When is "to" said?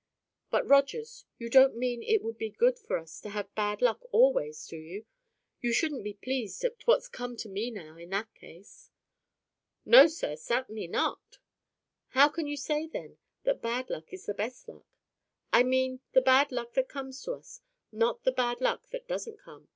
3.21-3.29, 7.37-7.47, 17.25-17.33